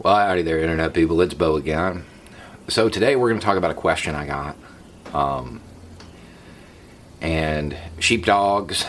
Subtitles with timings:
[0.00, 1.20] Well, howdy there, Internet people.
[1.22, 2.04] It's Bo again.
[2.68, 4.56] So, today we're going to talk about a question I got.
[5.12, 5.60] Um,
[7.20, 8.86] and sheepdogs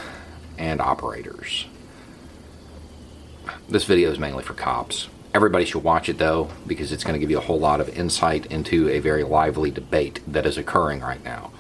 [0.60, 1.66] and operators.
[3.68, 5.10] This video is mainly for cops.
[5.34, 7.90] Everybody should watch it though, because it's going to give you a whole lot of
[7.90, 11.52] insight into a very lively debate that is occurring right now.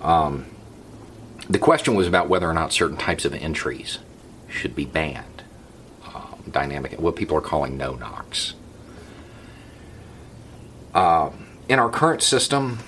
[0.00, 0.46] Um,
[1.48, 3.98] the question was about whether or not certain types of entries
[4.48, 5.33] should be banned.
[6.54, 8.54] Dynamic, what people are calling no knocks.
[10.94, 11.30] Uh,
[11.68, 12.78] in our current system,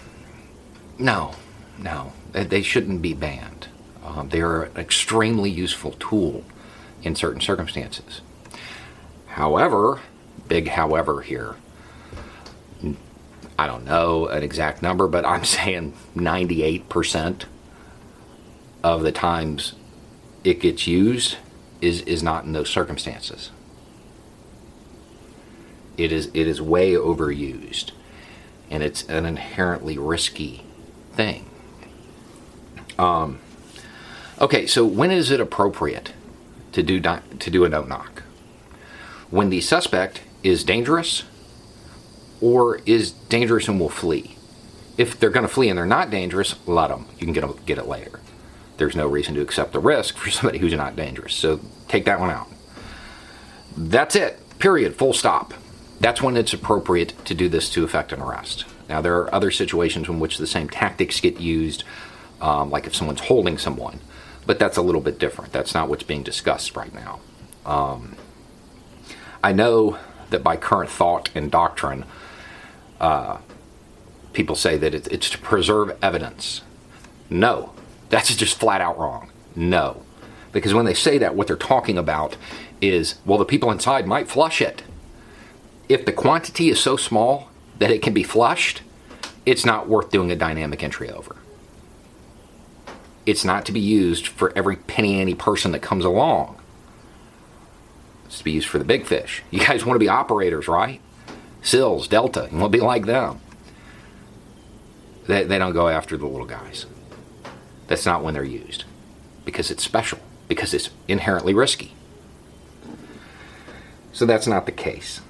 [0.99, 1.35] no,
[1.77, 3.69] no, they shouldn't be banned.
[4.05, 6.45] Um, they are an extremely useful tool
[7.03, 8.21] in certain circumstances.
[9.27, 10.01] However,
[10.49, 11.57] big however here,
[13.59, 17.45] I don't know an exact number, but I'm saying 98%
[18.85, 19.75] of the times
[20.45, 21.37] it gets used
[21.81, 23.51] is, is not in those circumstances.
[25.97, 27.93] It is, it is way overused,
[28.71, 30.65] and it's an inherently risky
[31.13, 31.49] thing.
[32.99, 33.39] Um,
[34.41, 36.13] okay, so when is it appropriate
[36.73, 38.23] to do to do a no knock?
[39.31, 41.25] When the suspect is dangerous,
[42.41, 44.37] or is dangerous and will flee.
[44.97, 47.07] If they're going to flee and they're not dangerous, let them.
[47.19, 48.21] You can get them, get it later.
[48.77, 51.35] There's no reason to accept the risk for somebody who's not dangerous.
[51.35, 52.49] So take that one out.
[53.77, 54.39] That's it.
[54.59, 54.97] Period.
[54.97, 55.55] Full stop.
[56.01, 58.65] That's when it's appropriate to do this to effect an arrest.
[58.89, 61.85] Now, there are other situations in which the same tactics get used,
[62.41, 64.01] um, like if someone's holding someone,
[64.47, 65.53] but that's a little bit different.
[65.53, 67.21] That's not what's being discussed right now.
[67.65, 68.17] Um,
[69.43, 69.99] I know
[70.31, 72.05] that by current thought and doctrine,
[73.01, 73.39] uh,
[74.33, 76.63] people say that it, it's to preserve evidence.
[77.29, 77.73] No,
[78.09, 79.31] that's just flat out wrong.
[79.57, 80.03] No.
[80.53, 82.37] Because when they say that, what they're talking about
[82.81, 84.83] is, well, the people inside might flush it.
[85.89, 87.49] If the quantity is so small
[87.79, 88.83] that it can be flushed,
[89.45, 91.37] it's not worth doing a dynamic entry over.
[93.25, 96.61] It's not to be used for every penny ante person that comes along.
[98.27, 99.43] It's to be used for the big fish.
[99.51, 101.01] You guys want to be operators, right?
[101.63, 103.41] SEALs, Delta, you want to be like them.
[105.27, 106.87] They, they don't go after the little guys.
[107.89, 108.85] That's not when they're used.
[109.45, 110.19] Because it's special.
[110.49, 111.95] Because it's inherently risky.
[114.13, 115.21] So that's not the case.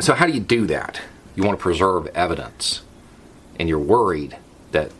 [0.00, 1.00] So, how do you do that?
[1.34, 2.82] You want to preserve evidence,
[3.58, 4.36] and you're worried
[4.70, 4.92] that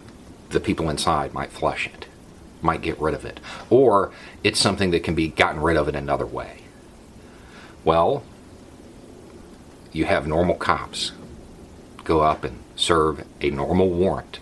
[0.51, 2.07] the people inside might flush it,
[2.63, 3.39] might get rid of it,
[3.71, 6.63] or it's something that can be gotten rid of in another way.
[7.85, 8.25] Well,
[9.93, 11.13] you have normal cops
[12.03, 14.41] go up and serve a normal warrant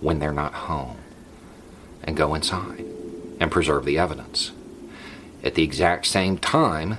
[0.00, 0.96] when they're not home
[2.02, 2.84] and go inside
[3.38, 4.50] and preserve the evidence.
[5.44, 6.98] At the exact same time,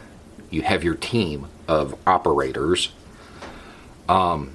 [0.50, 2.92] you have your team of operators
[4.10, 4.54] um,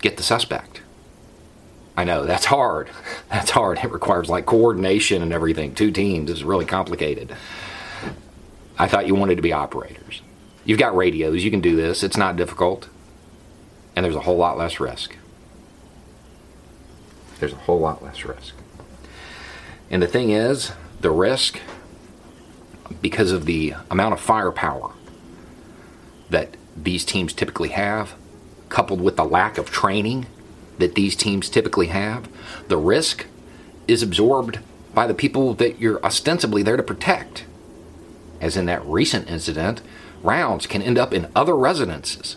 [0.00, 0.82] get the suspect.
[1.96, 2.90] I know that's hard.
[3.28, 3.78] That's hard.
[3.78, 5.74] It requires like coordination and everything.
[5.74, 7.34] Two teams is really complicated.
[8.78, 10.22] I thought you wanted to be operators.
[10.64, 12.02] You've got radios, you can do this.
[12.02, 12.88] It's not difficult.
[13.96, 15.16] And there's a whole lot less risk.
[17.40, 18.54] There's a whole lot less risk.
[19.90, 21.60] And the thing is, the risk,
[23.02, 24.92] because of the amount of firepower
[26.30, 28.14] that these teams typically have,
[28.68, 30.26] coupled with the lack of training
[30.78, 32.28] that these teams typically have,
[32.68, 33.26] the risk
[33.86, 34.60] is absorbed
[34.94, 37.44] by the people that you're ostensibly there to protect.
[38.40, 39.82] As in that recent incident,
[40.22, 42.36] rounds can end up in other residences.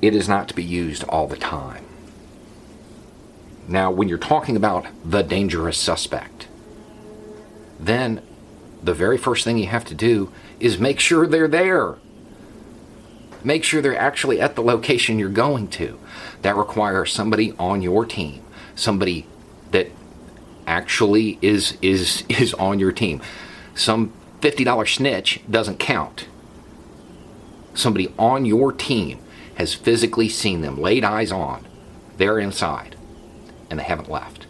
[0.00, 1.84] It is not to be used all the time.
[3.68, 6.48] Now, when you're talking about the dangerous suspect,
[7.78, 8.20] then
[8.82, 11.96] the very first thing you have to do is make sure they're there.
[13.44, 15.98] Make sure they're actually at the location you're going to.
[16.42, 18.42] That requires somebody on your team,
[18.74, 19.26] somebody
[19.70, 19.90] that
[20.66, 23.20] actually is is is on your team.
[23.74, 26.26] Some $50 snitch doesn't count.
[27.74, 29.18] Somebody on your team
[29.54, 31.66] has physically seen them, laid eyes on.
[32.16, 32.96] They're inside
[33.70, 34.46] and they haven't left.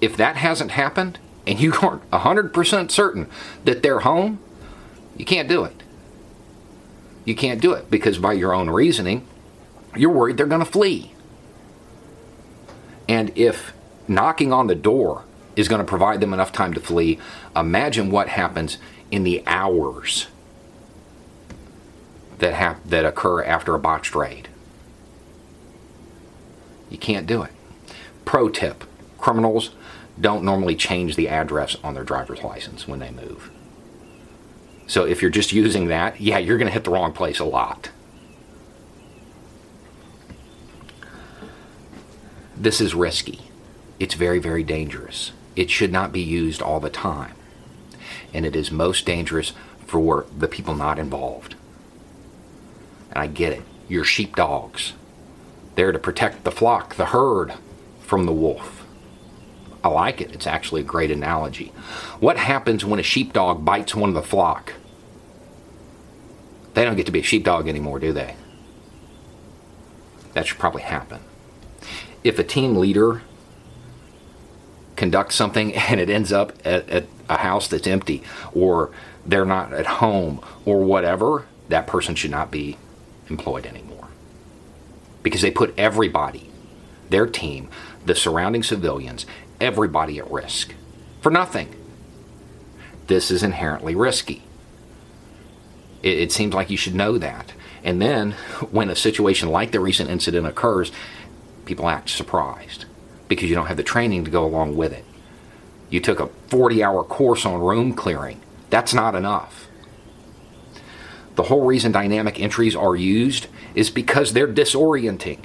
[0.00, 3.28] If that hasn't happened and you aren't 100% certain
[3.64, 4.38] that they're home,
[5.16, 5.82] you can't do it.
[7.24, 9.26] You can't do it because by your own reasoning,
[9.96, 11.12] you're worried they're going to flee.
[13.08, 13.72] And if
[14.08, 15.24] knocking on the door
[15.54, 17.18] is going to provide them enough time to flee,
[17.54, 18.78] imagine what happens
[19.10, 20.28] in the hours
[22.38, 24.48] that that occur after a botched raid.
[26.90, 27.52] You can't do it.
[28.24, 28.84] Pro tip:
[29.18, 29.70] criminals
[30.20, 33.50] don't normally change the address on their driver's license when they move.
[34.86, 37.44] So if you're just using that, yeah, you're going to hit the wrong place a
[37.44, 37.90] lot.
[42.56, 43.40] This is risky.
[43.98, 45.32] It's very, very dangerous.
[45.56, 47.34] It should not be used all the time.
[48.34, 49.52] And it is most dangerous
[49.86, 51.54] for the people not involved.
[53.10, 53.62] And I get it.
[53.88, 54.92] You're sheepdogs.
[55.74, 57.54] There to protect the flock, the herd,
[58.00, 58.81] from the wolf.
[59.84, 60.32] I like it.
[60.32, 61.72] It's actually a great analogy.
[62.20, 64.74] What happens when a sheepdog bites one of the flock?
[66.74, 68.36] They don't get to be a sheepdog anymore, do they?
[70.34, 71.20] That should probably happen.
[72.24, 73.22] If a team leader
[74.96, 78.90] conducts something and it ends up at, at, a house that's empty or
[79.24, 82.76] they're not at home or whatever, that person should not be
[83.30, 84.08] employed anymore.
[85.22, 86.50] Because they put everybody,
[87.08, 87.70] their team,
[88.04, 89.24] the surrounding civilians,
[89.62, 90.74] everybody at risk
[91.20, 91.74] for nothing.
[93.06, 94.42] This is inherently risky.
[96.02, 97.52] It, it seems like you should know that.
[97.84, 98.32] And then,
[98.70, 100.92] when a situation like the recent incident occurs,
[101.64, 102.84] people act surprised
[103.28, 105.04] because you don't have the training to go along with it.
[105.90, 108.40] You took a 40 hour course on room clearing.
[108.70, 109.68] That's not enough.
[111.34, 115.40] The whole reason dynamic entries are used is because they're disorienting.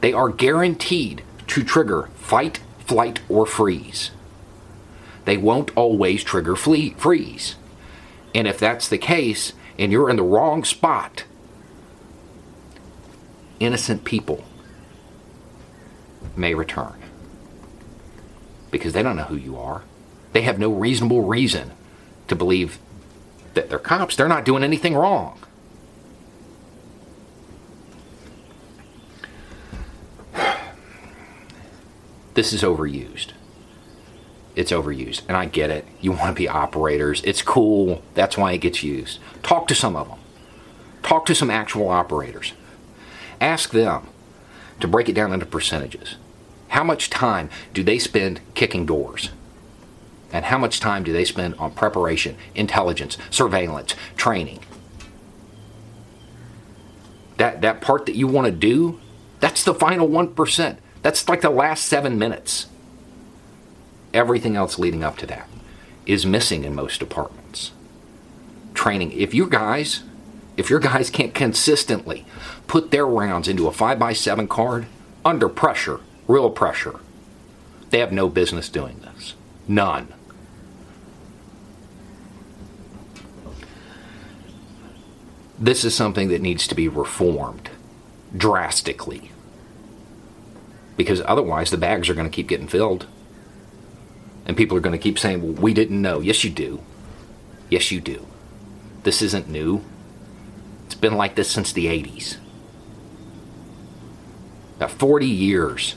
[0.00, 4.10] They are guaranteed to trigger fight, flight, or freeze.
[5.24, 7.54] They won't always trigger flee, freeze.
[8.34, 11.22] And if that's the case, and you're in the wrong spot,
[13.60, 14.44] innocent people
[16.34, 17.00] may return
[18.72, 19.82] because they don't know who you are.
[20.32, 21.70] They have no reasonable reason
[22.26, 22.80] to believe
[23.54, 24.16] that they're cops.
[24.16, 25.38] They're not doing anything wrong.
[32.34, 33.28] This is overused.
[34.56, 35.22] It's overused.
[35.28, 35.86] And I get it.
[36.00, 37.22] You want to be operators.
[37.24, 38.02] It's cool.
[38.14, 39.18] That's why it gets used.
[39.42, 40.18] Talk to some of them.
[41.02, 42.52] Talk to some actual operators.
[43.40, 44.08] Ask them
[44.80, 46.16] to break it down into percentages.
[46.68, 49.30] How much time do they spend kicking doors?
[50.32, 54.60] And how much time do they spend on preparation, intelligence, surveillance, training?
[57.38, 59.00] That, that part that you want to do,
[59.40, 60.76] that's the final 1%.
[61.02, 62.66] That's like the last seven minutes.
[64.12, 65.48] Everything else leading up to that
[66.06, 67.72] is missing in most departments.
[68.74, 69.12] Training.
[69.12, 70.02] If you guys,
[70.56, 72.26] if your guys can't consistently
[72.66, 74.86] put their rounds into a 5x7 card
[75.24, 77.00] under pressure, real pressure.
[77.90, 79.34] They have no business doing this.
[79.66, 80.12] None.
[85.58, 87.68] This is something that needs to be reformed
[88.34, 89.30] drastically.
[91.00, 93.06] Because otherwise, the bags are going to keep getting filled.
[94.44, 96.20] And people are going to keep saying, well, we didn't know.
[96.20, 96.82] Yes, you do.
[97.70, 98.26] Yes, you do.
[99.02, 99.82] This isn't new.
[100.84, 102.36] It's been like this since the 80s.
[104.78, 105.96] Now, 40 years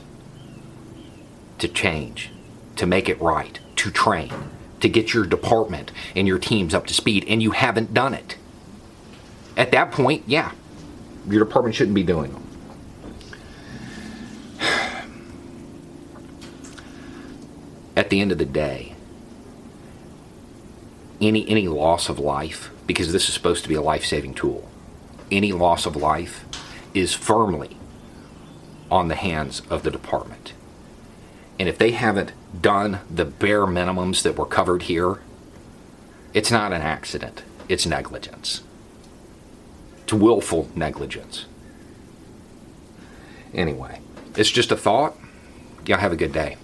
[1.58, 2.30] to change,
[2.76, 4.32] to make it right, to train,
[4.80, 8.38] to get your department and your teams up to speed, and you haven't done it.
[9.54, 10.52] At that point, yeah,
[11.28, 12.44] your department shouldn't be doing them.
[17.96, 18.94] At the end of the day,
[21.20, 24.70] any any loss of life, because this is supposed to be a life-saving tool,
[25.32, 26.44] any loss of life
[26.94, 27.76] is firmly
[28.88, 30.52] on the hands of the department.
[31.58, 35.20] And if they haven't done the bare minimums that were covered here,
[36.32, 38.62] it's not an accident, it's negligence.
[40.04, 41.46] It's willful negligence.
[43.52, 44.00] Anyway,
[44.36, 45.16] it's just a thought.
[45.84, 46.58] Y'all have a good day.